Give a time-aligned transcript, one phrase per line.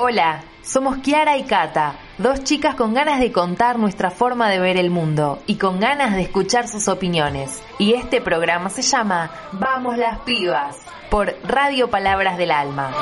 [0.00, 4.76] Hola, somos Kiara y Kata, dos chicas con ganas de contar nuestra forma de ver
[4.76, 7.60] el mundo y con ganas de escuchar sus opiniones.
[7.80, 10.78] Y este programa se llama Vamos las pibas
[11.10, 12.94] por Radio Palabras del Alma.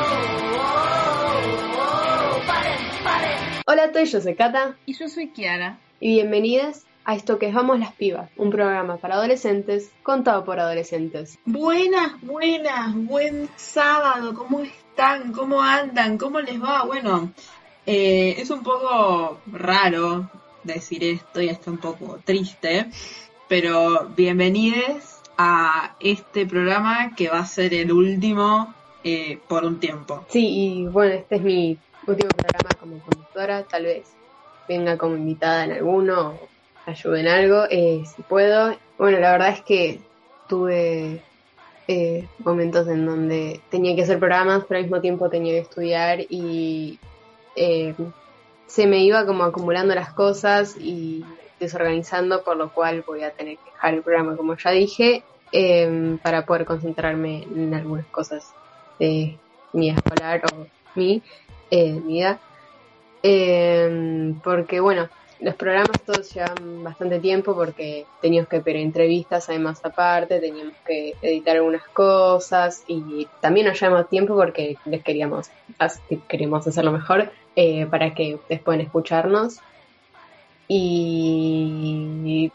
[3.66, 5.78] Hola a todos, yo soy Kata Y yo soy Kiara.
[6.00, 10.58] y bienvenidas a esto que es Vamos las Pibas, un programa para adolescentes contado por
[10.60, 11.38] adolescentes.
[11.44, 14.34] Buenas, buenas, buen sábado.
[14.34, 14.62] ¿Cómo
[14.96, 15.30] están?
[15.32, 16.16] ¿Cómo andan?
[16.16, 16.84] ¿Cómo les va?
[16.84, 17.30] Bueno,
[17.84, 20.30] eh, es un poco raro
[20.62, 22.86] decir esto y está un poco triste,
[23.46, 28.72] pero bienvenidos a este programa que va a ser el último
[29.04, 30.24] eh, por un tiempo.
[30.30, 34.06] Sí, y bueno, este es mi último programa como conductora, tal vez
[34.66, 36.38] venga como invitada en alguno
[36.86, 38.74] ayude en algo, eh, si puedo.
[38.96, 40.00] Bueno, la verdad es que
[40.48, 41.20] tuve
[41.88, 46.20] eh, momentos en donde tenía que hacer programas, pero al mismo tiempo tenía que estudiar
[46.28, 46.98] y
[47.54, 47.94] eh,
[48.66, 51.24] se me iba como acumulando las cosas y
[51.60, 56.18] desorganizando, por lo cual voy a tener que dejar el programa, como ya dije, eh,
[56.22, 58.52] para poder concentrarme en algunas cosas
[58.98, 59.38] de
[59.72, 61.22] mi escolar o mi
[61.70, 62.38] eh, vida.
[63.22, 65.08] Eh, porque bueno,
[65.40, 71.14] los programas todos llevan bastante tiempo porque teníamos que pedir entrevistas además aparte, teníamos que
[71.22, 75.50] editar algunas cosas y también nos llevamos tiempo porque les queríamos,
[76.28, 79.60] queríamos hacerlo mejor eh, para que ustedes puedan escucharnos.
[80.68, 82.50] Y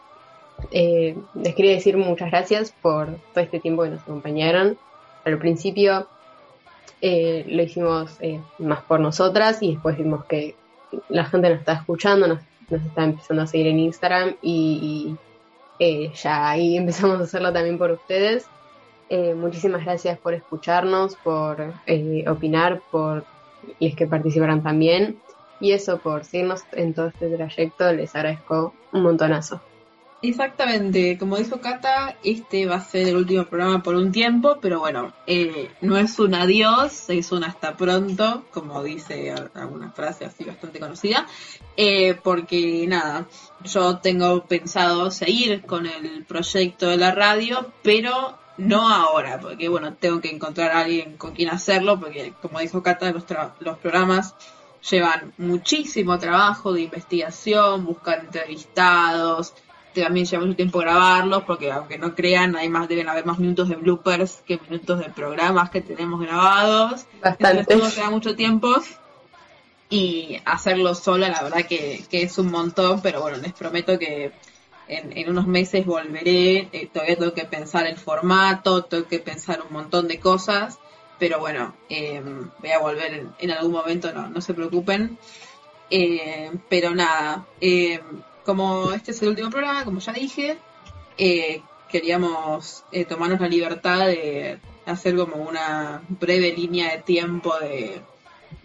[0.71, 4.77] eh, les quería decir muchas gracias por todo este tiempo que nos acompañaron.
[5.25, 6.07] Al principio
[7.01, 10.55] eh, lo hicimos eh, más por nosotras y después vimos que
[11.09, 12.39] la gente nos está escuchando, nos,
[12.71, 15.15] nos está empezando a seguir en Instagram y,
[15.79, 18.45] eh, ya ahí empezamos a hacerlo también por ustedes.
[19.09, 23.25] Eh, muchísimas gracias por escucharnos, por eh, opinar, por
[23.79, 25.19] los que participaron también
[25.59, 29.61] y eso por seguirnos en todo este trayecto, les agradezco un montonazo.
[30.23, 34.79] Exactamente, como dijo Cata, este va a ser el último programa por un tiempo, pero
[34.79, 40.43] bueno, eh, no es un adiós, es un hasta pronto, como dice alguna frase así
[40.43, 41.25] bastante conocida,
[41.75, 43.25] eh, porque nada,
[43.63, 49.95] yo tengo pensado seguir con el proyecto de la radio, pero no ahora, porque bueno,
[49.95, 53.79] tengo que encontrar a alguien con quien hacerlo, porque como dijo Cata, los, tra- los
[53.79, 54.35] programas
[54.87, 59.55] llevan muchísimo trabajo de investigación, buscar entrevistados,
[59.93, 63.67] también lleva mucho tiempo grabarlos, porque aunque no crean, hay más, deben haber más minutos
[63.69, 67.05] de bloopers que minutos de programas que tenemos grabados.
[67.21, 67.59] Bastante.
[67.61, 68.73] Entonces todo mucho tiempo.
[69.89, 74.31] Y hacerlo sola, la verdad que, que es un montón, pero bueno, les prometo que
[74.87, 76.69] en, en unos meses volveré.
[76.71, 80.79] eh, todavía tengo que pensar el formato, tengo que pensar un montón de cosas,
[81.19, 82.23] pero bueno, eh,
[82.59, 85.17] voy a volver en, en algún momento, no, no se preocupen.
[85.93, 87.99] Eh, pero nada, eh,
[88.51, 90.57] como este es el último programa, como ya dije,
[91.17, 98.01] eh, queríamos eh, tomarnos la libertad de hacer como una breve línea de tiempo de,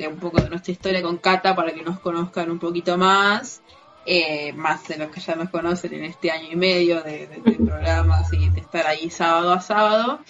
[0.09, 3.61] un poco de nuestra historia con Cata para que nos conozcan un poquito más,
[4.05, 7.41] eh, más de los que ya nos conocen en este año y medio de, de-
[7.45, 10.21] de programas y de estar ahí sábado a sábado.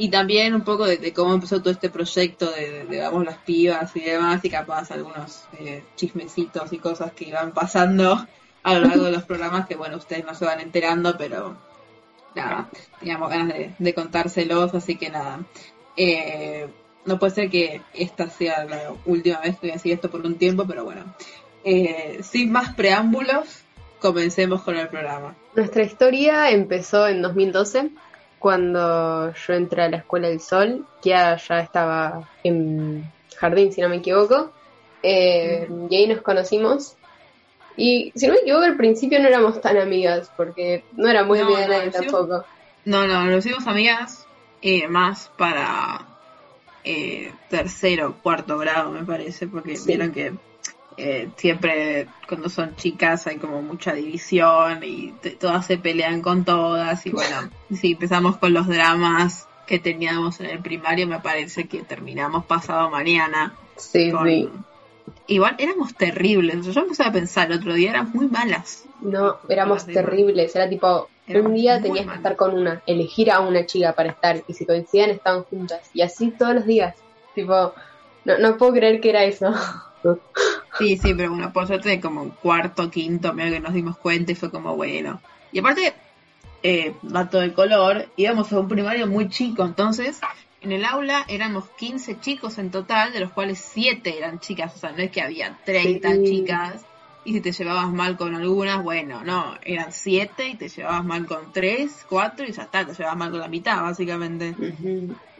[0.00, 4.00] Y también un poco de, cómo empezó todo este proyecto de, de, las Pibas y
[4.00, 8.24] demás, y capaz algunos eh, chismecitos y cosas que iban pasando
[8.68, 11.56] a lo largo de los programas que, bueno, ustedes no se van enterando, pero
[12.34, 12.68] nada,
[13.00, 15.40] teníamos ganas de, de contárselos, así que nada.
[15.96, 16.68] Eh,
[17.04, 20.24] no puede ser que esta sea la última vez que voy a decir esto por
[20.24, 21.02] un tiempo, pero bueno.
[21.64, 23.62] Eh, sin más preámbulos,
[23.98, 25.34] comencemos con el programa.
[25.54, 27.90] Nuestra historia empezó en 2012,
[28.38, 33.80] cuando yo entré a la Escuela del Sol, que ya ya estaba en jardín, si
[33.80, 34.52] no me equivoco,
[35.02, 36.94] eh, y ahí nos conocimos.
[37.78, 41.38] Y si no me equivoco, al principio no éramos tan amigas, porque no era muy
[41.38, 42.04] No, amiga de no, nadie sí.
[42.06, 42.44] tampoco.
[42.84, 44.26] No, no, nos hicimos amigas
[44.62, 46.06] eh, más para
[46.84, 49.88] eh, tercero, cuarto grado, me parece, porque Sí.
[49.88, 50.32] vieron que
[50.96, 56.44] eh, siempre cuando son chicas hay como mucha división y te- todas se pelean con
[56.44, 61.68] todas y bueno, si empezamos con los dramas que teníamos en el primario, me parece
[61.68, 63.54] que terminamos pasado mañana.
[63.76, 64.48] Sí, con- sí.
[65.28, 68.84] Igual éramos terribles, yo empecé a pensar el otro día, eran muy malas.
[69.02, 70.56] No, éramos terribles.
[70.56, 74.10] Era tipo, Éramos un día tenías que estar con una, elegir a una chica para
[74.10, 75.90] estar, y si coincidían estaban juntas.
[75.92, 76.96] Y así todos los días.
[77.34, 77.74] Tipo,
[78.24, 79.52] no, no puedo creer que era eso.
[80.78, 84.36] Sí, sí, pero bueno, por suerte como cuarto, quinto, medio que nos dimos cuenta y
[84.36, 85.20] fue como bueno.
[85.50, 85.92] Y aparte,
[86.62, 90.20] eh, dato de color, íbamos a un primario muy chico, entonces
[90.60, 94.78] en el aula éramos 15 chicos en total, de los cuales 7 eran chicas, o
[94.78, 96.24] sea, no es que había 30 Sí.
[96.24, 96.84] chicas,
[97.24, 101.26] y si te llevabas mal con algunas, bueno, no, eran 7 y te llevabas mal
[101.26, 104.54] con 3, 4 y ya está, te llevabas mal con la mitad, básicamente.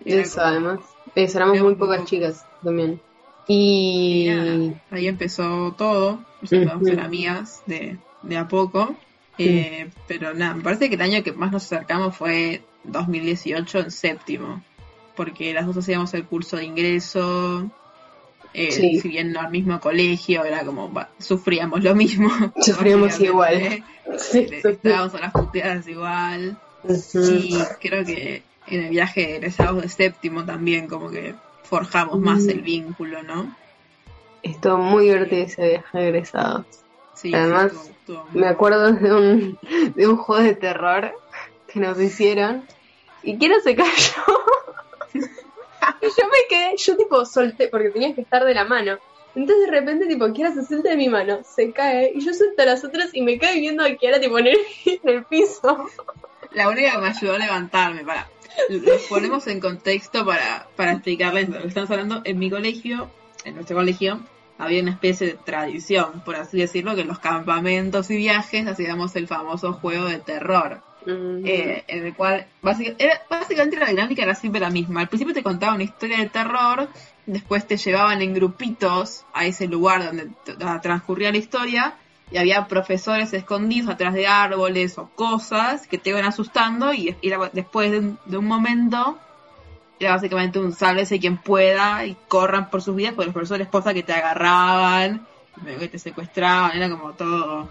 [0.04, 0.80] Eso, como- además.
[1.14, 3.00] Eso, éramos muy pocas poco- chicas también.
[3.46, 4.26] Y.
[4.28, 8.94] Y nada, ahí empezó todo, empezamos a ser amigas de, de a poco.
[9.38, 13.90] Eh, Pero nada, me parece que el año que más nos acercamos fue 2018 en
[13.90, 14.62] séptimo,
[15.18, 17.68] porque las dos hacíamos el curso de ingreso,
[18.54, 19.00] eh, Sí.
[19.00, 22.30] si bien no al mismo colegio, era como, sufríamos lo mismo.
[22.60, 23.82] Sufríamos igual.
[24.16, 26.56] Sí, Eh, Estábamos a las puteadas igual.
[26.84, 27.18] Ujú.
[27.24, 31.34] Y creo que en el viaje de egresados de séptimo también como que
[31.64, 33.54] forjamos más el vínculo, ¿no?
[34.42, 36.64] Estuvo muy divertido ese viaje de egresados.
[37.14, 39.58] Sí, Además, sí, estuvo- Me acuerdo de un,
[39.96, 41.12] de un juego de terror
[41.66, 42.62] que nos hicieron
[43.24, 43.90] y quiero se cayó.
[45.14, 48.98] y yo me quedé, yo tipo solté, porque tenías que estar de la mano.
[49.34, 52.62] Entonces de repente tipo Kiara se suelta de mi mano, se cae y yo suelto
[52.62, 55.88] a las otras y me cae viendo a Kiara tipo en el, en el piso.
[56.52, 58.28] La única que me ayudó a levantarme, para.
[58.68, 62.22] Los ponemos en contexto para, para explicarles lo que estamos hablando.
[62.24, 63.08] En mi colegio,
[63.44, 64.20] en nuestro colegio,
[64.58, 69.14] había una especie de tradición, por así decirlo, que en los campamentos y viajes hacíamos
[69.14, 70.82] el famoso juego de terror.
[71.10, 72.46] Eh, en el cual
[72.98, 75.00] era- básicamente la dinámica era siempre la misma.
[75.00, 76.88] Al principio te contaban una historia de terror,
[77.24, 80.28] después te llevaban en grupitos a ese lugar donde
[80.82, 81.94] transcurría la historia
[82.30, 87.50] y había profesores escondidos atrás de árboles o cosas que te iban asustando y era
[87.54, 89.18] después de un, de un momento
[90.00, 93.94] era básicamente un sálvese quien pueda y corran por sus vidas porque los profesores posta
[93.94, 95.26] que te agarraban,
[95.64, 97.68] que te secuestraban, era como todo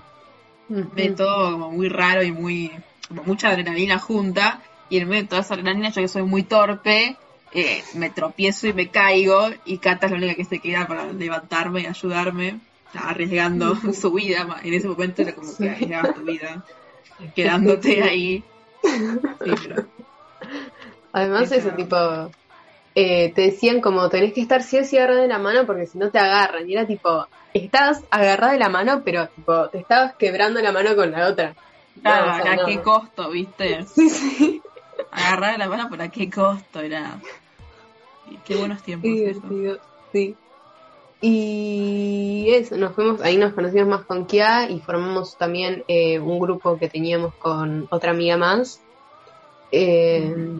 [1.15, 2.71] todo como muy raro y muy
[3.07, 6.43] como mucha adrenalina junta y en medio de toda esa adrenalina yo que soy muy
[6.43, 7.17] torpe
[7.53, 11.11] eh, me tropiezo y me caigo y Cata es la única que se queda para
[11.11, 12.59] levantarme y ayudarme.
[12.93, 16.63] Arriesgando su vida en ese momento era como que arriesgabas tu vida
[17.35, 18.43] quedándote ahí.
[18.83, 19.85] Sí, pero
[21.13, 21.97] Además, eso tipo,
[22.93, 25.87] eh, te decían como tenés que estar sí o sí agarrada de la mano porque
[25.87, 26.69] si no te agarran.
[26.69, 30.95] Y era tipo, estabas agarrada de la mano, pero tipo, te estabas quebrando la mano
[30.95, 31.55] con la otra.
[32.01, 32.65] Claro, No, o sea, ¿a no.
[32.65, 33.85] qué costo, viste?
[33.95, 34.61] Sí, sí.
[35.11, 36.79] agarrar de la mano, ¿pero a qué costo?
[36.81, 37.19] Era...
[38.45, 39.79] Qué buenos tiempos divertido,
[40.11, 40.35] sí.
[41.21, 46.39] Y eso, nos fuimos, ahí nos conocimos más con Kia y formamos también eh, un
[46.39, 48.81] grupo que teníamos con otra amiga más.
[49.71, 50.59] Eh,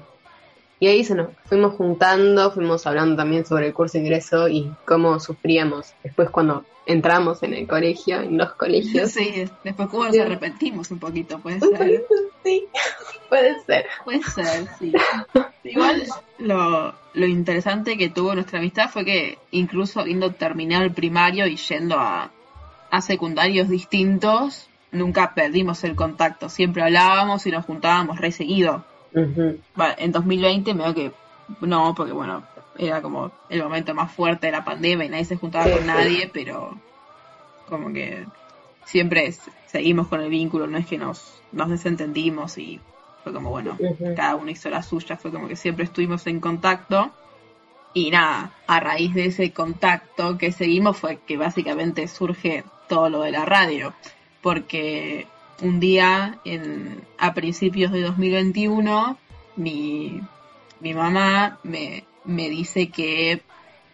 [0.79, 4.71] y ahí se nos fuimos juntando, fuimos hablando también sobre el curso de ingreso y
[4.85, 9.11] cómo sufríamos después cuando entramos en el colegio, en los colegios.
[9.11, 10.19] Sí, después como nos Sí.
[10.21, 12.05] arrepentimos un poquito, puede ser.
[12.43, 12.65] sí,
[13.29, 13.85] puede ser.
[14.05, 14.93] Puede ser, sí.
[15.63, 16.03] Igual
[16.39, 21.57] lo, lo interesante que tuvo nuestra amistad fue que incluso habiendo terminado el primario y
[21.57, 22.31] yendo a,
[22.89, 26.47] a secundarios distintos, nunca perdimos el contacto.
[26.47, 28.85] Siempre hablábamos y nos juntábamos re seguido.
[29.13, 29.59] Ujú.
[29.79, 31.11] Va, en 2020 me veo que
[31.61, 32.43] no, porque bueno,
[32.77, 35.85] era como el momento más fuerte de la pandemia y nadie se juntaba Sí, con
[35.85, 35.87] sí.
[35.87, 36.81] nadie, pero
[37.65, 38.27] como que
[38.85, 42.81] siempre es- seguimos con el vínculo, no es que nos, nos desentendimos y
[43.23, 43.81] fue como bueno,
[44.13, 47.13] cada uno hizo la suya, fue como que siempre estuvimos en contacto.
[47.93, 53.21] Y nada, a raíz de ese contacto que seguimos fue que básicamente surge todo lo
[53.21, 53.93] de la radio.
[54.41, 55.27] Porque
[55.61, 59.17] un día, en, a principios de 2021,
[59.55, 60.21] mi,
[60.79, 63.41] mi mamá me, me dice que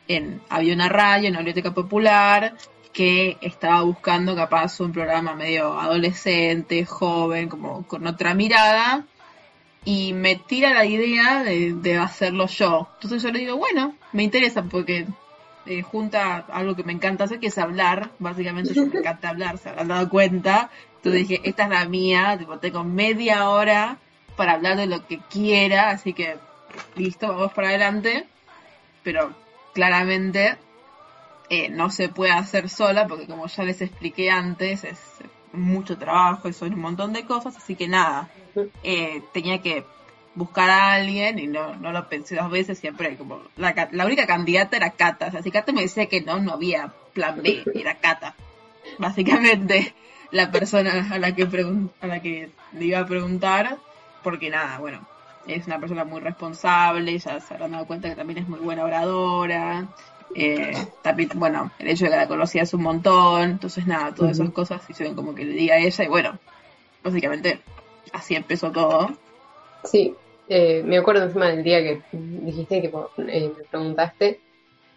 [0.08, 2.56] en, había una radio, una biblioteca popular,
[2.92, 9.06] que estaba buscando capaz un programa medio adolescente, joven, como con otra mirada,
[9.86, 12.90] y me tira la idea de, de hacerlo yo.
[12.96, 15.08] Entonces yo le digo, bueno, me interesa porque
[15.66, 18.12] eh, junta algo que me encanta hacer, que es hablar.
[18.20, 20.70] Básicamente yo me encanta hablar, se habrán dado cuenta.
[20.98, 23.98] Entonces dije, esta es la mía, tipo, tengo media hora
[24.36, 26.38] para hablar de lo que quiera, así que
[26.96, 28.26] listo, vamos para adelante.
[29.04, 29.34] Pero
[29.74, 30.58] claramente
[31.50, 35.00] eh, no se puede hacer sola porque como ya les expliqué antes, es
[35.52, 38.30] mucho trabajo y son un montón de cosas, así que nada,
[38.82, 39.86] eh, tenía que
[40.36, 44.26] buscar a alguien y no, no lo pensé dos veces, siempre como la, la única
[44.26, 47.64] candidata era Cata, o sea, si Cata me decía que no, no había plan B,
[47.76, 48.36] era Cata,
[48.98, 49.94] básicamente
[50.32, 51.44] la persona a la que
[52.02, 53.78] a la que le iba a preguntar,
[54.24, 55.08] porque nada, bueno,
[55.48, 58.84] es una persona muy responsable, ya se habrán dado cuenta que también es muy buena
[58.84, 59.88] oradora,
[60.36, 64.32] eh, también, bueno, el hecho de que la conocía hace un montón, entonces nada, todas
[64.40, 66.40] esas cosas hicieron como que le diga a ella y bueno,
[67.04, 67.60] básicamente
[68.14, 69.12] así empezó todo.
[69.84, 70.16] Sí,
[70.50, 72.88] eh, me acuerdo encima del día que dijiste que
[73.28, 74.40] eh, me preguntaste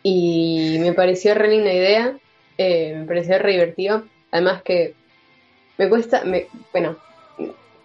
[0.03, 2.17] y me pareció re linda idea,
[2.59, 4.95] eh, me pareció re divertido, además que
[5.79, 6.97] me cuesta, me, bueno,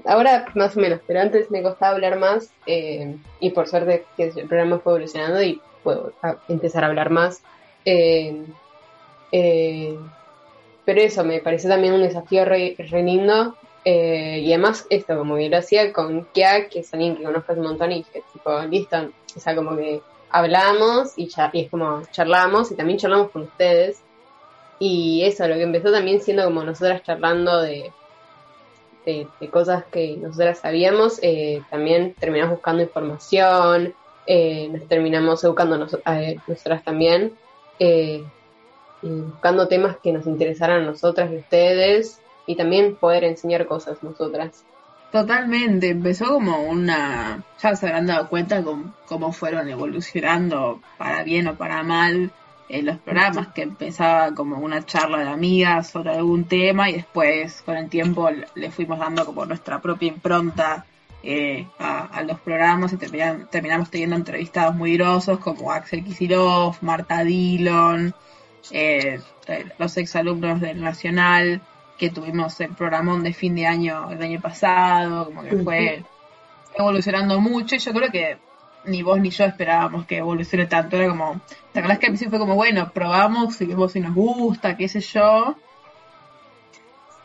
[0.05, 4.47] ahora más o menos, pero antes me costaba hablar más y por suerte que el
[4.47, 6.13] programa fue evolucionando y puedo
[6.47, 7.41] empezar a hablar más.
[7.83, 8.37] pero
[10.85, 15.49] eso, me pareció también un desafío re, re lindo eh, y además esto, como que
[15.49, 18.97] lo hacía con Kia, que es alguien que conozco un montón y que tipo, listo,
[19.35, 24.01] o sea, como que hablamos y, y es como charlamos y también charlamos con ustedes.
[24.79, 27.91] Y eso, lo que empezó también siendo como nosotras charlando de,
[29.05, 33.93] de, cosas que nosotras sabíamos, eh, también terminamos buscando información,
[34.27, 37.33] eh, nos terminamos educando nosotras también,
[37.79, 38.23] y
[39.01, 44.63] buscando temas que nos interesaran a nosotras y ustedes, y también poder enseñar cosas nosotras.
[45.11, 51.47] Totalmente, empezó como una, ya se habrán dado cuenta con cómo fueron evolucionando para bien
[51.47, 52.31] o para mal
[52.71, 57.61] en los programas, que empezaba como una charla de amigas sobre algún tema y después
[57.63, 60.85] con el tiempo le fuimos dando como nuestra propia impronta
[61.21, 68.13] eh, a, los programas y terminamos teniendo entrevistados muy grosos como Axel Kisilov, Marta Dillon,
[68.71, 69.19] eh,
[69.77, 71.61] los exalumnos del Nacional,
[71.97, 76.03] que tuvimos el programón de fin de año el año pasado, como que fue
[76.73, 78.37] evolucionando mucho y yo creo que
[78.85, 81.41] ni vos ni yo esperábamos que evolucione tanto, era como,
[81.73, 84.77] verdad es que a mí sí fue como, bueno, probamos y vemos si nos gusta,
[84.77, 85.55] qué sé yo.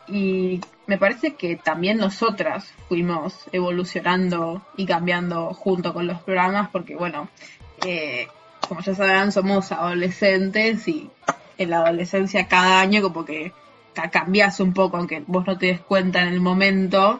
[0.07, 6.95] Y me parece que también nosotras fuimos evolucionando y cambiando junto con los programas, porque
[6.95, 7.27] bueno,
[7.85, 8.27] eh,
[8.67, 11.09] como ya sabrán, somos adolescentes y
[11.57, 13.51] en la adolescencia cada año como que
[14.11, 17.19] cambias un poco, aunque vos no te des cuenta en el momento,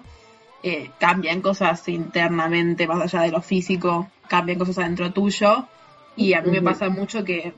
[0.63, 5.67] eh, cambian cosas internamente, más allá de lo físico, cambian cosas adentro tuyo.
[6.15, 7.53] Y a mí me pasa mucho que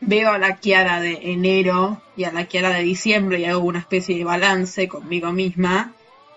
[0.00, 3.78] veo a la Kiara de enero y a la Kiara de diciembre y hago una
[3.78, 5.92] especie de balance conmigo misma.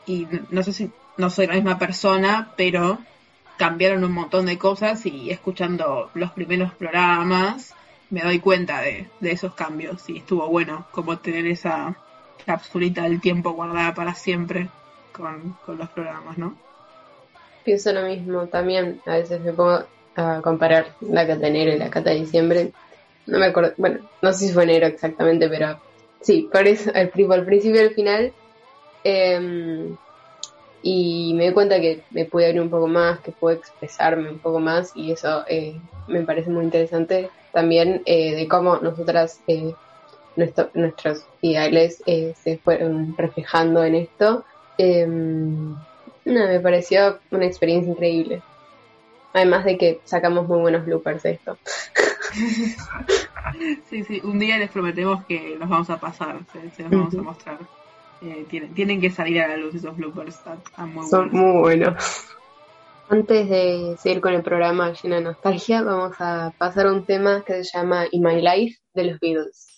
[0.05, 2.99] Y no sé si no soy la misma persona, pero
[3.57, 7.75] cambiaron un montón de cosas y escuchando los primeros programas
[8.13, 11.97] me doy cuenta de, esos cambios y estuvo bueno como tener esa
[12.45, 14.69] capsulita del tiempo guardada para siempre
[15.11, 16.55] con, los programas, ¿no?
[17.63, 19.83] Pienso lo mismo, también a veces me pongo
[20.15, 22.71] a comparar la cata de enero y la cata de diciembre.
[23.25, 25.79] No me acuerdo, bueno, no sé si fue enero exactamente, pero
[26.21, 28.33] sí, por eso, al, al principio y al final.
[29.05, 29.95] Em,
[30.81, 34.39] y me doy cuenta que me pude abrir un poco más, que puedo expresarme un
[34.39, 39.73] poco más y eso eh, me parece muy interesante también eh, de cómo nosotras, eh,
[40.35, 44.43] nuestros ideales eh, se fueron reflejando en esto.
[46.25, 48.41] Em, me pareció una experiencia increíble.
[49.33, 51.57] Además de que sacamos muy buenos bloopers de esto.
[53.89, 57.21] sí, sí, un día les prometemos que los vamos a pasar, se, los vamos a
[57.21, 57.57] mostrar.
[58.49, 60.39] tienen, tienen que salir a la luz esos bloopers,
[61.09, 61.95] Son muy buenos.
[63.09, 67.43] Antes de seguir con el programa lleno de nostalgia, vamos a pasar a un tema
[67.43, 69.72] que se llama In My Life de los Beatles.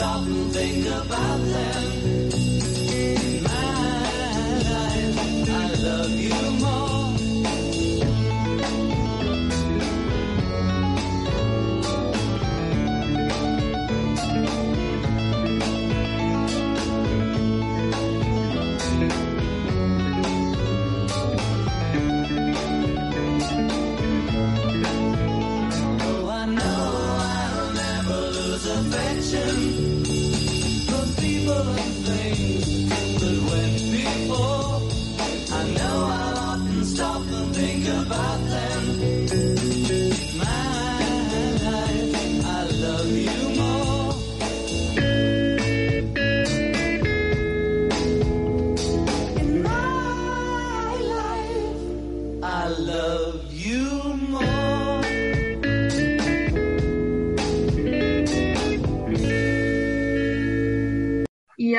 [0.00, 1.89] Stop and think about them.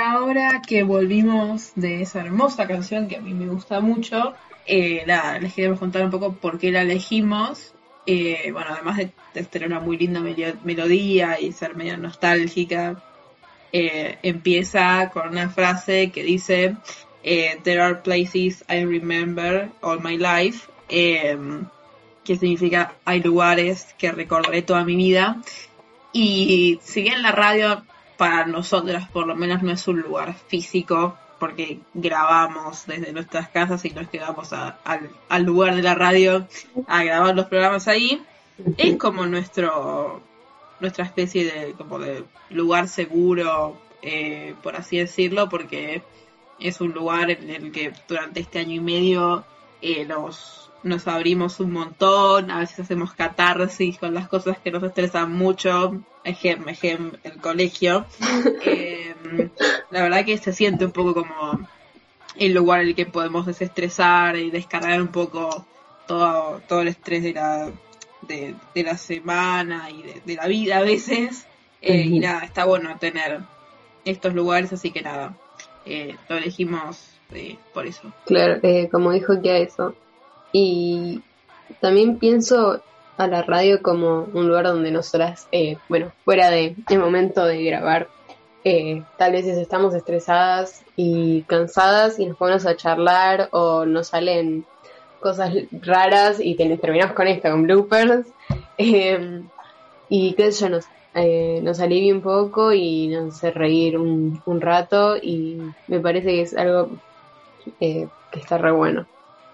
[0.01, 4.33] Ahora que volvimos de esa hermosa canción que a mí me gusta mucho,
[4.65, 5.05] eh,
[5.39, 7.73] les queremos contar un poco por qué la elegimos.
[8.05, 10.19] Eh, bueno, además de, tener una muy linda
[10.63, 13.01] melodía y ser medio nostálgica,
[13.71, 16.75] eh, empieza con una frase que dice
[17.23, 24.83] There are places I remember all my life, que significa hay lugares que recordaré toda
[24.83, 25.37] mi vida.
[26.13, 27.83] Y si bien la radio
[28.21, 33.83] para nosotras por lo menos no es un lugar físico, porque grabamos desde nuestras casas
[33.83, 36.45] y nos quedamos al, lugar de la radio
[36.85, 38.21] a grabar los programas ahí,
[38.77, 40.21] es como nuestro
[40.79, 46.03] nuestra especie de como de lugar seguro, eh, por así decirlo, porque
[46.59, 49.43] es un lugar en el que durante este año y medio
[49.81, 54.83] eh, nos nos abrimos un montón, a veces hacemos catarsis con las cosas que nos
[54.83, 58.05] estresan mucho, ejem, ejem, el colegio.
[58.63, 59.49] Em,
[59.91, 61.67] la verdad que se siente un poco como
[62.37, 65.65] el lugar en el que podemos desestresar y descargar un poco
[66.07, 67.69] todo, todo el estrés de la,
[68.21, 71.45] de, la semana y de, la vida a veces.
[71.81, 73.39] Eh, y nada, está bueno tener
[74.05, 75.35] estos lugares, así que nada,
[75.85, 78.13] eh, lo elegimos eh, por eso.
[78.25, 79.95] Claro, como dijo que eso,
[80.51, 81.21] y
[81.79, 82.81] también pienso
[83.17, 87.63] a la radio como un lugar donde nosotras, eh, bueno, fuera de el momento de
[87.63, 88.07] grabar,
[88.63, 94.65] eh, tal vez estamos estresadas y cansadas y nos ponemos a charlar o nos salen
[95.19, 98.27] cosas raras y terminamos con esto, con bloopers.
[98.77, 99.47] Em,
[100.09, 104.41] y qué sé yo, nos, eh, nos alivia un poco y nos hace reír un,
[104.45, 106.89] un rato y me parece que es algo
[107.79, 109.05] que está re bueno.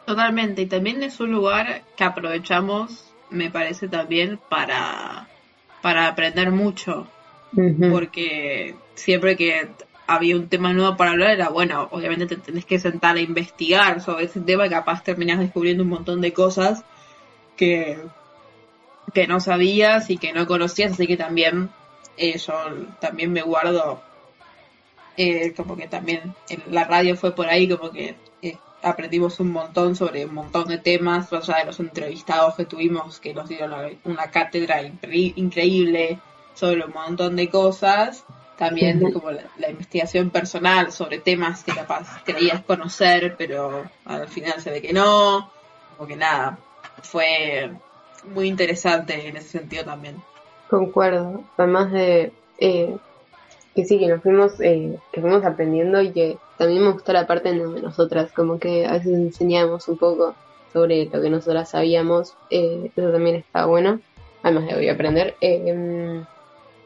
[0.07, 5.27] Totalmente, y también es un lugar que aprovechamos, me parece también, para,
[5.81, 7.09] para aprender mucho,
[7.91, 9.67] porque siempre que
[10.07, 13.99] había un tema nuevo para hablar era, bueno, obviamente te tenés que sentar a investigar
[13.99, 16.85] sobre ese tema y capaz terminás descubriendo un montón de cosas
[17.57, 17.99] que,
[19.13, 21.69] que no sabías y que no conocías, así que también
[22.15, 22.53] eh, yo
[23.01, 24.01] también me guardo
[25.17, 26.33] eh, como que también
[26.71, 30.77] la radio fue por ahí como que eh, aprendimos un montón sobre un montón de
[30.77, 36.19] temas, más allá de los entrevistados que tuvimos, que nos dieron una cátedra increíble
[36.53, 38.25] sobre un montón de cosas.
[38.57, 44.71] También como la, investigación personal sobre temas que capaz creías conocer, pero al final se
[44.71, 45.51] ve que no.
[45.95, 46.57] Como que nada,
[47.03, 47.71] fue
[48.33, 50.21] muy interesante en ese sentido también.
[50.69, 52.97] Concuerdo, además de eh,
[53.77, 57.27] que sí, que nos fuimos, eh, que fuimos aprendiendo y que también me gustó la
[57.27, 60.33] parte en donde nosotras como que a veces enseñamos un poco
[60.73, 63.99] sobre lo que nosotras sabíamos, eh, eso también está bueno,
[64.41, 65.35] además de aprender.
[65.41, 66.23] Eh,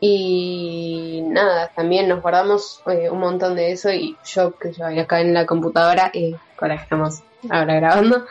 [0.01, 5.33] y nada, también nos guardamos un montón de eso y yo que yo acá en
[5.33, 6.11] la computadora,
[6.57, 8.25] con la que estamos ahora grabando,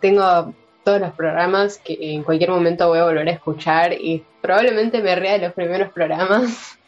[0.00, 5.02] tengo todos los programas que en cualquier momento voy a volver a escuchar y probablemente
[5.02, 6.78] me ría de los primeros programas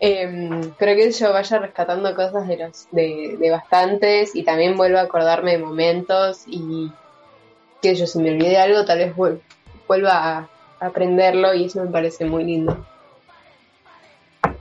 [0.00, 5.02] eh, creo que yo vaya rescatando cosas de los de, bastantes y también vuelvo a
[5.02, 6.90] acordarme de momentos y
[7.82, 9.14] que yo si me olvidé algo tal vez
[9.86, 10.48] vuelva a
[10.80, 12.84] aprenderlo y eso me parece muy lindo.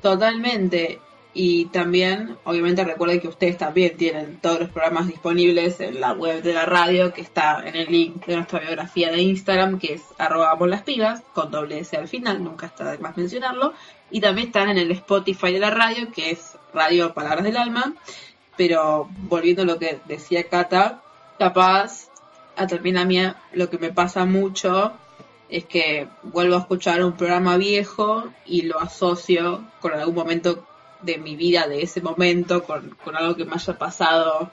[0.02, 1.00] Totalmente.
[1.36, 6.44] Y también, obviamente, recuerden que ustedes también tienen todos los programas disponibles en la web
[6.44, 10.04] de la radio, que está en el link de nuestra biografía de Instagram, que es
[10.20, 13.74] arroba las pibas, con doble S al final, nunca está de más mencionarlo.
[14.12, 17.96] Y también están en el Spotify de la radio, que es Radio Palabras del Alma.
[18.56, 21.02] Pero volviendo a lo que decía Cata,
[21.40, 22.10] capaz,
[22.56, 24.94] a terminar mía, lo que me pasa mucho
[25.50, 30.64] es que vuelvo a escuchar un programa viejo y lo asocio con algún momento
[31.04, 34.52] de mi vida, de ese momento, con, algo que me haya pasado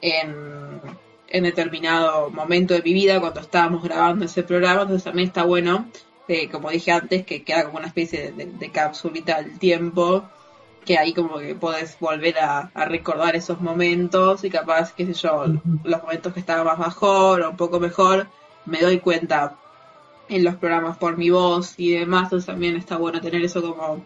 [0.00, 0.80] en,
[1.28, 4.82] en, determinado momento de mi vida cuando estábamos grabando ese programa.
[4.82, 5.88] Entonces también está bueno,
[6.28, 10.24] eh, como dije antes, que queda como una especie de, de, capsulita del tiempo,
[10.84, 15.44] que ahí como que puedes volver a, recordar esos momentos y capaz, qué sé yo,
[15.84, 18.26] los momentos que estaba más mejor o un poco mejor,
[18.66, 19.56] me doy cuenta
[20.28, 24.04] en los programas por mi voz y demás, entonces también está bueno tener eso como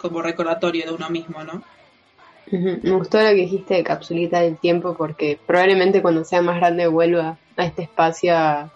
[0.00, 1.62] como recordatorio de uno mismo, ¿no?
[2.50, 6.88] Me gustó lo que dijiste de capsulita del tiempo porque probablemente cuando sea más grande
[6.88, 8.70] vuelva a este espacio a,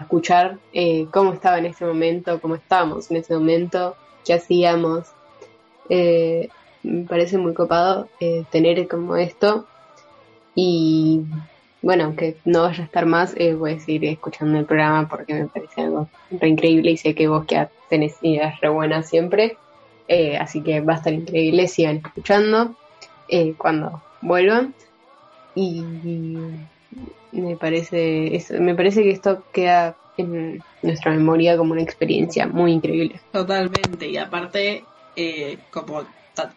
[0.00, 5.08] escuchar eh, cómo estaba en ese momento, cómo estábamos en ese momento, qué hacíamos.
[5.88, 6.50] Eh,
[6.84, 9.66] me parece muy copado eh, tener como esto
[10.54, 11.22] y
[11.80, 15.48] bueno, aunque no vaya a estar más, voy a seguir escuchando el programa porque me
[15.48, 19.56] parece algo re increíble y sé que vos que tenés ideas re buenas siempre.
[20.08, 22.74] Eh, así que va a estar increíble, sigan escuchando.
[23.28, 24.74] eh, cuando vuelvan.
[25.54, 25.82] Y,
[27.32, 32.72] me parece eso, me parece que esto queda en nuestra memoria como una experiencia muy
[32.72, 33.20] increíble.
[33.32, 34.84] Totalmente, y aparte,
[35.16, 36.04] eh, como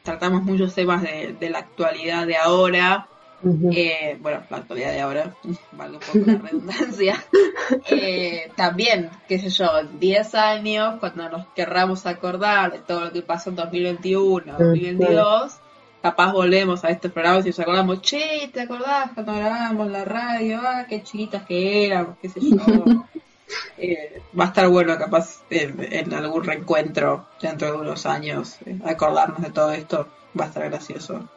[0.03, 3.08] tratamos muchos temas de, la actualidad de ahora,
[3.43, 5.36] eh, bueno, la actualidad de ahora,
[5.74, 7.24] vale un poco la redundancia,
[7.89, 9.67] eh, también, qué sé yo,
[10.00, 15.58] 10 años, cuando nos querramos acordar de todo lo que pasó en 2021, 2022,
[16.02, 20.60] capaz volvemos a estos programas y nos acordamos, che, ¿te acordás cuando grabábamos la radio?
[20.63, 22.58] Ah, qué chiquitas que éramos, qué sé yo.
[23.78, 29.41] Eh, va a estar bueno capaz en, algún reencuentro dentro de unos años eh, acordarnos
[29.43, 31.30] de todo esto va a estar gracioso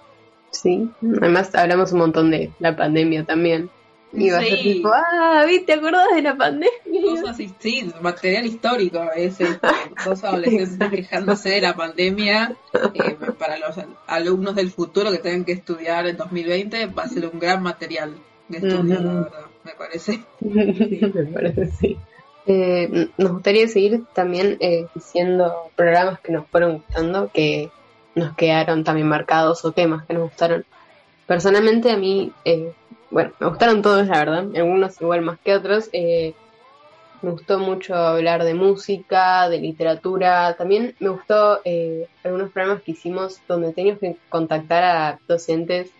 [0.51, 3.71] sí además hablamos un montón de la pandemia también
[4.13, 7.35] y va a ser tipo ah ¿te acordás de la pandemia?
[7.59, 9.69] sí, material histórico ese este,
[10.05, 12.57] dos adolescentes quejándose de la pandemia
[12.95, 17.27] eh, para los alumnos del futuro que tengan que estudiar en 2020 va a ser
[17.27, 18.15] un gran material
[18.49, 20.21] de estudio, la verdad me parece.
[20.41, 21.99] me parece, sí.
[22.47, 27.71] Eh, nos gustaría seguir también eh, diciendo programas que nos fueron gustando, que
[28.18, 30.64] nos quedaron también marcados o temas que nos gustaron.
[31.26, 32.72] Personalmente a mí, eh,
[33.11, 35.90] bueno, me gustaron todos, la verdad, algunos igual más que otros.
[35.92, 40.54] me gustó mucho hablar de música, de literatura.
[40.57, 41.61] También me gustó
[42.24, 45.90] algunos programas que hicimos donde teníamos que contactar a docentes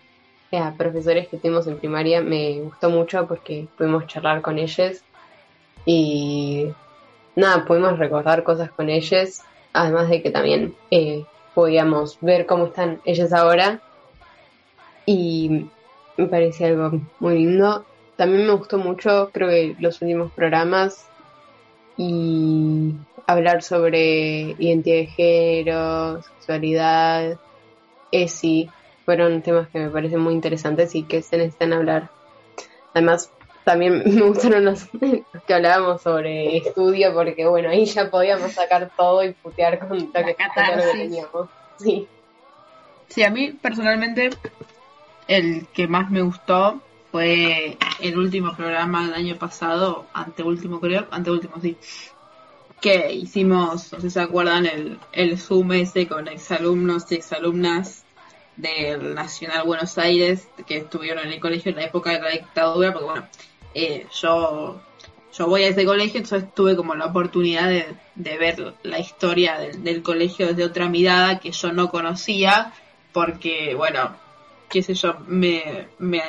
[0.57, 5.03] a profesores que tuvimos en primaria me gustó mucho porque pudimos charlar con ellos
[5.85, 6.69] y
[7.37, 11.25] nada, pudimos recordar cosas con ellos, además de que también eh,
[11.55, 13.81] podíamos ver cómo están ellos ahora
[15.07, 15.67] y
[16.17, 17.85] me parecía algo muy lindo.
[18.17, 21.09] También me gustó mucho, creo que los últimos programas
[21.97, 22.95] y
[23.27, 27.39] hablar sobre identidad de género, sexualidad,
[28.13, 28.71] ESI,
[29.05, 32.11] fueron temas que me parecen muy interesantes y que se necesitan hablar.
[32.93, 33.31] Además,
[33.69, 34.89] también me gustaron los,
[35.47, 40.11] que hablábamos sobre estudio, porque bueno, ahí ya podíamos sacar todo y putear con lo
[40.11, 40.37] que,
[40.93, 41.49] teníamos.
[41.79, 42.09] Sí.
[43.09, 44.31] sí, a mí personalmente
[45.27, 46.81] el que más me gustó
[47.13, 51.77] fue el último programa del año pasado, anteúltimo creo, anteúltimo sí,
[52.81, 58.03] que hicimos, no sé si se acuerdan, el, el Zoom ese con exalumnos y exalumnas
[58.57, 62.93] del Nacional Buenos Aires que estuvieron en el colegio en la época de la dictadura,
[62.93, 63.29] porque bueno,
[63.75, 64.81] eh, yo,
[65.37, 70.03] yo voy a ese colegio, entonces tuve como la oportunidad de, ver la historia del,
[70.03, 72.73] colegio desde otra mirada que yo no conocía,
[73.13, 74.17] porque bueno,
[74.69, 76.23] qué sé yo, me, me,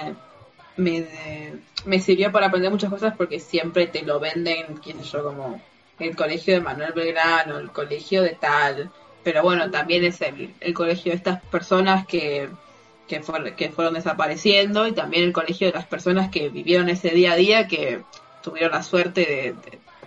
[0.78, 5.62] me, sirvió para aprender muchas cosas porque siempre te lo venden, qué sé yo, como
[6.00, 8.92] el colegio de Manuel Belgrano, el colegio de tal,
[9.24, 12.50] pero bueno, también es el, el colegio de estas personas que,
[13.10, 13.22] que,
[13.58, 17.36] que, fueron desapareciendo y también el colegio de las personas que vivieron ese día a
[17.36, 18.04] día, que
[18.42, 19.56] tuvieron la suerte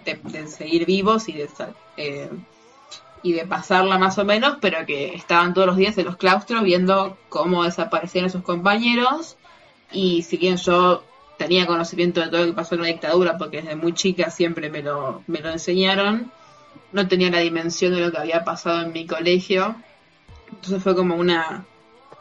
[0.05, 1.49] de, de, seguir vivos y de,
[1.97, 2.31] eh,
[3.23, 6.63] y de pasarla más o menos, pero que estaban todos los días en los claustros
[6.63, 9.37] viendo cómo desaparecían sus compañeros
[9.91, 11.05] y si bien yo
[11.37, 14.71] tenía conocimiento de todo lo que pasó en la dictadura, porque desde muy chica siempre
[14.71, 16.31] me lo, me lo enseñaron,
[16.93, 19.75] no tenía la dimensión de lo que había pasado en mi colegio.
[20.51, 21.65] Entonces fue como una,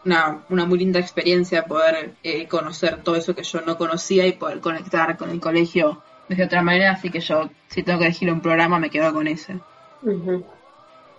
[0.05, 4.33] una, una muy linda experiencia poder eh, conocer todo eso que yo no conocía y
[4.33, 6.91] poder conectar con el colegio de otra manera.
[6.91, 9.59] Así que yo, si tengo que elegir un programa, me quedo con ese.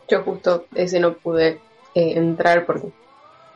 [0.08, 1.60] Yo justo ese no pude
[1.94, 2.82] eh, entrar por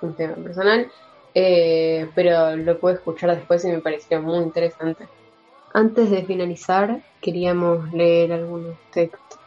[0.00, 0.90] un tema personal,
[1.34, 5.06] eh, pero lo pude escuchar después y me pareció muy interesante.
[5.72, 8.76] Antes de finalizar, queríamos leer algunos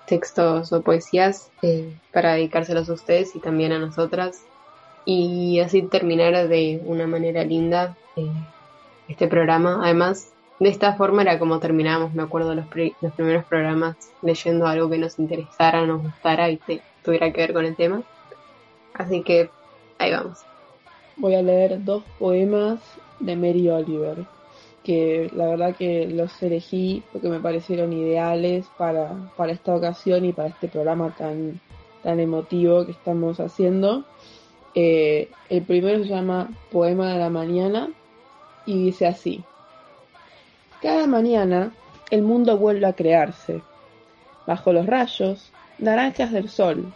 [0.05, 4.43] textos o poesías eh, para dedicárselos a ustedes y también a nosotras
[5.11, 8.29] y así terminar de una manera linda eh,
[9.07, 9.79] este programa.
[9.83, 12.65] Además, de esta forma era como terminábamos, me acuerdo, los,
[13.01, 17.53] los primeros programas leyendo algo que nos interesara, nos gustara y te, tuviera que ver
[17.53, 18.03] con el tema.
[18.93, 19.49] Así que
[19.97, 20.41] ahí vamos.
[21.17, 22.79] Voy a leer dos poemas
[23.19, 24.27] de Mary Oliver
[24.83, 30.33] que la verdad que los elegí porque me parecieron ideales para, para esta ocasión y
[30.33, 31.59] para este programa tan,
[32.03, 34.05] tan emotivo que estamos haciendo.
[34.75, 37.89] Eh, el primero se llama Poema de la Mañana
[38.65, 39.43] y dice así.
[40.81, 41.71] Cada mañana
[42.11, 43.61] el mundo vuelve a crearse.
[44.45, 46.93] Bajo los rayos, naranjas del sol,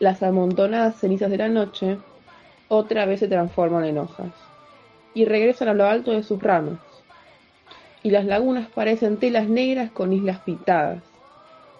[0.00, 1.98] las amontonadas cenizas de la noche,
[2.68, 4.32] otra vez se transforman en hojas
[5.14, 6.78] y regresan a lo alto de sus ramas
[8.02, 11.02] y las lagunas parecen telas negras con islas pintadas,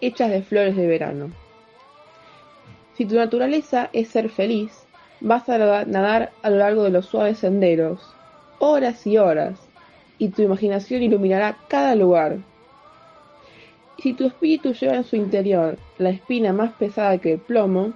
[0.01, 1.31] hechas de flores de verano.
[2.97, 4.88] Si tu naturaleza es ser feliz,
[5.21, 8.01] Vas a nadar a lo largo de los suaves senderos,
[8.59, 9.59] horas y horas,
[10.19, 12.39] y tu imaginación iluminará cada lugar.
[13.99, 17.95] Si tu espíritu lleva en su interior la espina más pesada que el plomo,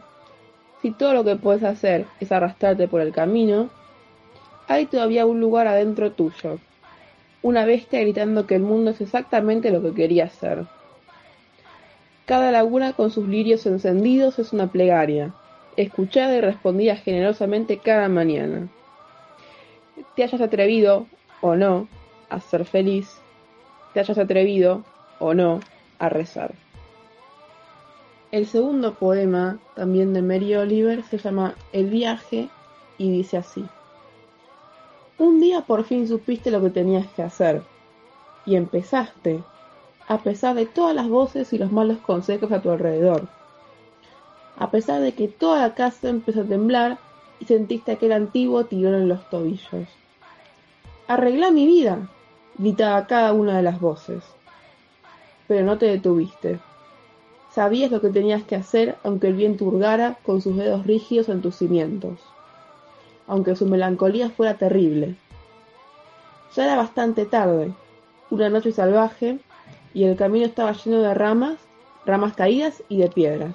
[0.81, 3.71] si todo lo que puedes hacer es arrastrarte por el camino,
[4.67, 6.59] hay todavía un lugar adentro tuyo,
[7.41, 10.67] una bestia gritando que el mundo es exactamente lo que quería ser.
[12.27, 15.35] Cada laguna con sus lirios encendidos es una plegaria,
[15.77, 18.69] escuchada y respondida generosamente cada mañana.
[20.17, 21.07] Te hayas atrevido,
[21.41, 21.89] o no,
[22.29, 23.21] a ser feliz,
[23.95, 24.85] te hayas atrevido,
[25.19, 25.61] o no,
[25.99, 26.55] a rezar.
[28.31, 32.49] El segundo poema, también de Mary Oliver, se llama El viaje
[32.97, 33.65] y dice así.
[35.19, 37.63] Un día por fin supiste lo que tenías que hacer
[38.47, 39.43] y empezaste,
[40.09, 43.29] a pesar de todas las voces y los malos consejos a tu alrededor.
[44.59, 46.99] A pesar de que toda la casa empezó a temblar
[47.41, 49.89] y sentiste aquel antiguo tirón en los tobillos.
[51.09, 52.09] Arregla mi vida,
[52.59, 54.23] gritaba cada una de las voces.
[55.49, 56.61] Pero no te detuviste.
[57.51, 61.43] Sabías lo que tenías que hacer aunque el viento hurgara con sus dedos rígidos en
[61.43, 62.21] tus cimientos,
[63.27, 65.17] aunque su melancolía fuera terrible.
[66.55, 67.75] Ya era bastante tarde,
[68.31, 69.39] una noche salvaje,
[69.93, 71.59] y el camino estaba lleno de ramas,
[72.07, 73.55] ramas caídas y de piedras.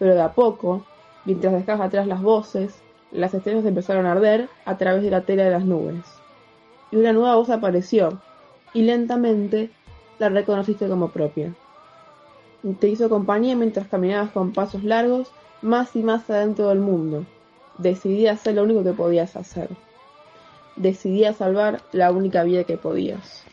[0.00, 0.84] Pero de a poco,
[1.24, 2.82] mientras dejabas atrás las voces,
[3.12, 6.04] las estrellas empezaron a arder a través de la tela de las nubes.
[6.90, 8.20] Y una nueva voz apareció,
[8.74, 9.70] y lentamente
[10.18, 11.54] la reconociste como propia
[12.78, 15.32] te hizo compañía mientras caminabas con pasos largos
[15.62, 17.24] más y más adentro del mundo.
[17.78, 19.68] Decidí hacer lo único que podías hacer.
[20.76, 23.44] Decidí salvar la única vida que podías.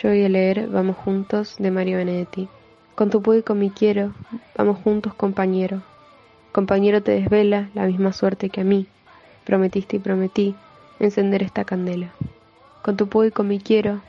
[0.00, 2.48] Yo voy a leer Vamos Juntos de Mario Benedetti.
[2.94, 4.12] Con tu puedo y con mi quiero,
[4.54, 5.82] vamos juntos compañero.
[6.52, 8.86] Compañero te desvela la misma suerte que a mí.
[9.44, 10.54] Prometiste y prometí
[11.00, 12.12] encender esta candela.
[12.82, 14.02] Con tu puedo y con mi quiero,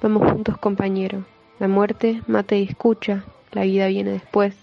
[0.00, 1.24] vamos juntos compañero.
[1.58, 4.54] La muerte mata y escucha, la vida viene después.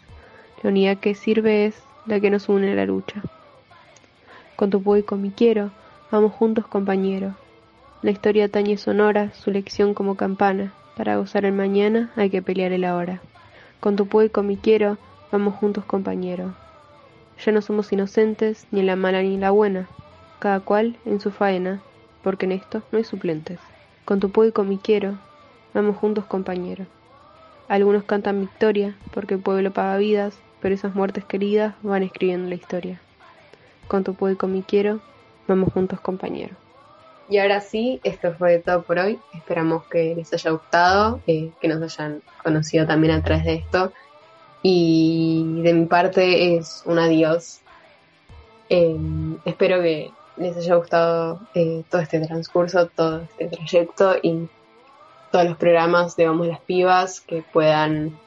[0.63, 3.21] La unidad que sirve es la que nos une a la lucha.
[4.55, 5.71] Con tu puedo y con mi quiero,
[6.09, 7.35] vamos juntos compañero.
[8.01, 10.71] La historia tañe sonora, su lección como campana.
[10.95, 13.21] Para gozar el mañana hay que pelear el ahora.
[13.79, 14.97] Con tu puedo y con mi quiero,
[15.31, 16.55] vamos juntos compañero.
[17.45, 19.87] Ya no somos inocentes, ni en la mala ni en la buena,
[20.39, 21.81] cada cual en su faena,
[22.23, 23.59] porque en esto no hay suplentes.
[24.05, 25.19] Con tu puedo y con mi quiero,
[25.73, 26.85] vamos juntos compañero.
[27.67, 32.55] Algunos cantan victoria porque el pueblo paga vidas, pero esas muertes queridas van escribiendo la
[32.55, 32.99] historia.
[33.87, 35.01] Con tu puedo y con mi quiero,
[35.47, 36.66] vamos juntos compañero.
[37.29, 39.19] Y ahora sí, esto fue todo por hoy.
[39.33, 43.91] Esperamos que les haya gustado, eh, que nos hayan conocido también a través de esto.
[44.63, 47.59] Y de mi parte es un adiós.
[48.69, 54.47] Em, espero que les haya gustado eh, todo este transcurso, todo este trayecto y
[55.31, 58.17] todos los programas de Vamos las Pibas que puedan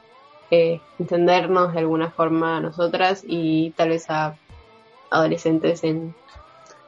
[0.51, 4.35] eh, entendernos de alguna forma a nosotras y tal vez a
[5.09, 6.13] adolescentes en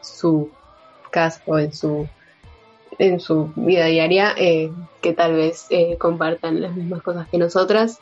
[0.02, 0.52] su
[1.14, 2.08] casa o en su
[3.00, 4.72] en su vida diaria eh,
[5.02, 8.00] que tal vez eh, compartan las mismas cosas que nosotras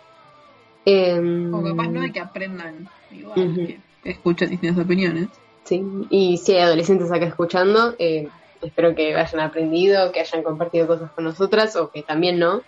[0.85, 5.29] em, o capaz no hay que aprendan igual que escuchen distintas opiniones
[5.63, 8.27] sí y si hay adolescentes acá escuchando eh,
[8.61, 12.61] espero que hayan aprendido, que hayan compartido cosas con nosotras o que también no.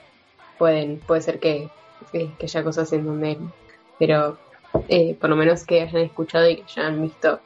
[0.58, 1.69] Pueden, puede ser que,
[2.12, 3.38] que, haya cosas en donde,
[3.97, 4.38] pero
[4.88, 7.39] eh, por lo menos que hayan escuchado y que hayan visto,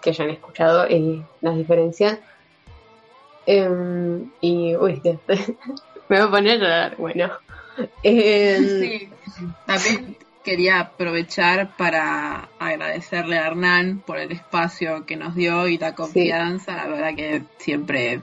[0.00, 2.20] que hayan escuchado eh, las diferencias.
[3.46, 5.00] Em, y, uy,
[6.08, 7.30] me voy a poner a llorar, bueno.
[8.02, 9.08] Em, sí,
[9.66, 15.94] también quería aprovechar para agradecerle a Hernán por el espacio que nos dio y la
[15.94, 16.76] confianza.
[16.76, 18.20] La verdad que siempre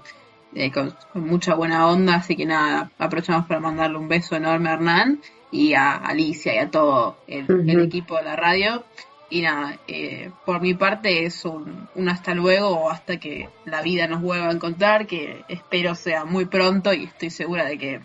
[0.53, 4.73] eh, con, mucha buena onda, así que nada, aprovechamos para mandarle un beso enorme a
[4.73, 8.83] Hernán y a Alicia y a todo el, equipo de la radio.
[9.31, 13.81] Y nada, eh, por mi parte es un, un, hasta luego o hasta que la
[13.81, 18.01] vida nos vuelva a encontrar, que espero sea muy pronto y estoy segura de que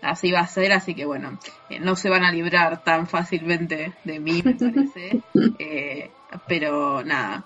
[0.00, 1.38] así va a ser, así que bueno,
[1.70, 5.20] eh, no se van a librar tan fácilmente de mí, me parece.
[5.58, 6.10] Eh,
[6.48, 7.44] pero nada.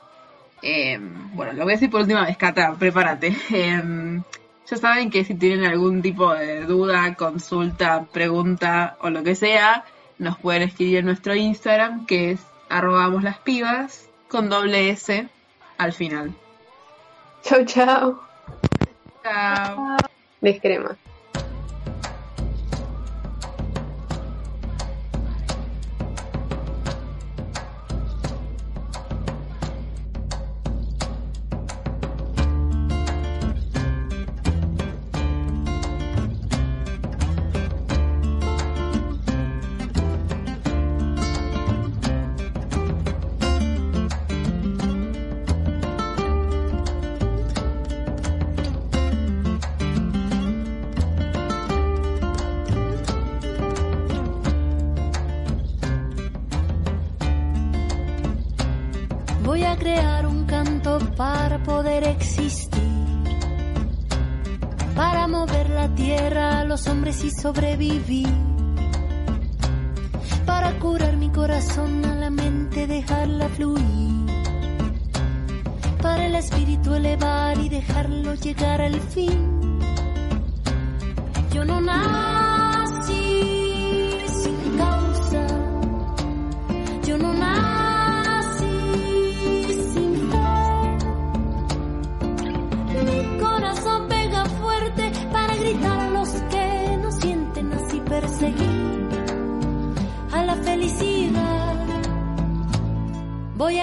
[0.63, 3.37] Em, bueno, lo voy a decir por última vez, Cata, prepárate.
[3.51, 4.23] Em,
[4.69, 9.85] ya saben que si tienen algún tipo de duda, consulta, pregunta o lo que sea,
[10.19, 15.29] nos pueden escribir en nuestro Instagram, que es arrobamos las pibas con doble S
[15.79, 16.35] al final.
[17.43, 18.21] Chau, chau.
[19.23, 19.97] Chao.
[20.41, 20.97] Les crema.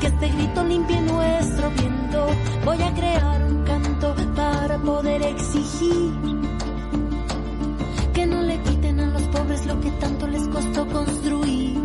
[0.00, 2.26] que este grito limpie nuestro viento,
[2.64, 6.12] voy a crear un canto para poder exigir
[8.12, 11.78] que no le quiten a los pobres lo que tanto les costó construir.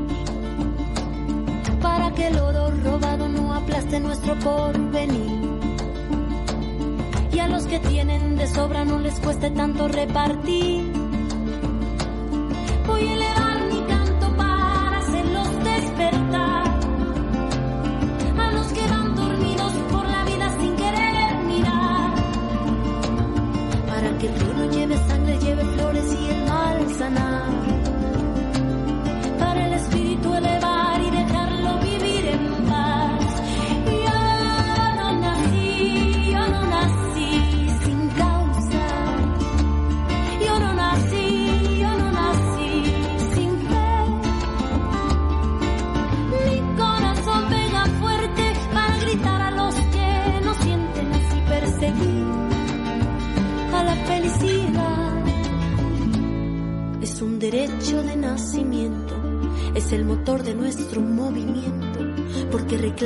[1.82, 5.49] Para que el oro robado no aplaste nuestro porvenir.
[7.32, 11.03] Y a los que tienen de sobra no les cueste tanto repartir.